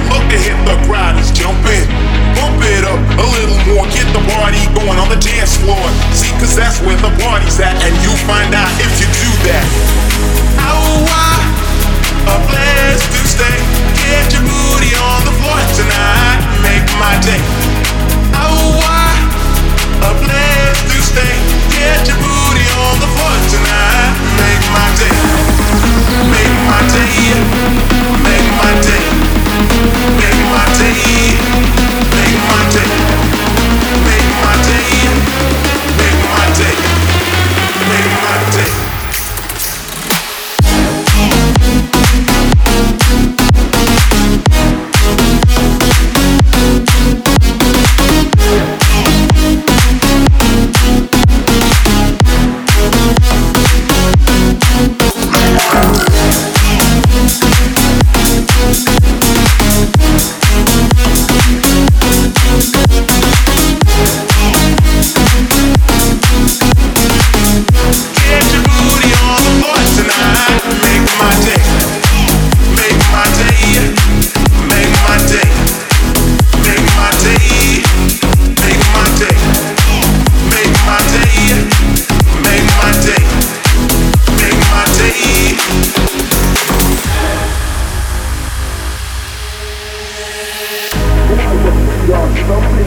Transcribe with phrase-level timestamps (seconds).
[92.48, 92.84] stumbling.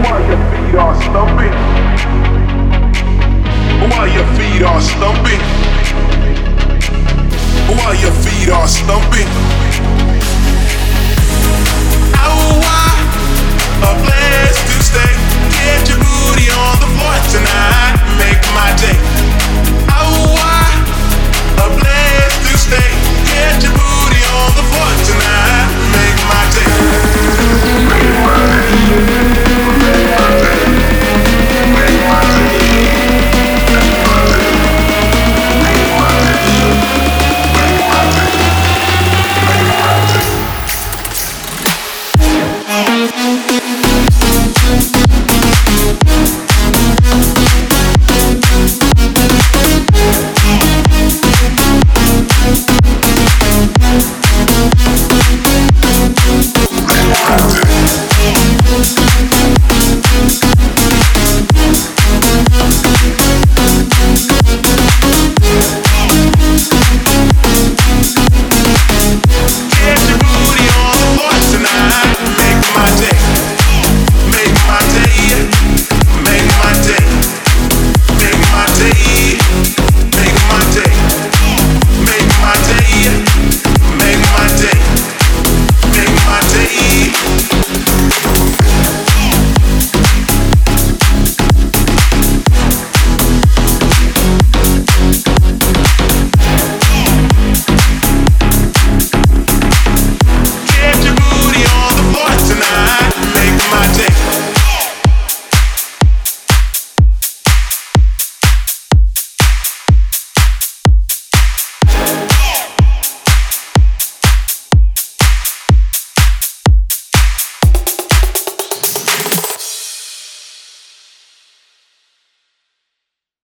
[0.00, 1.75] Why the feet are stumbling?
[42.96, 43.25] Bye.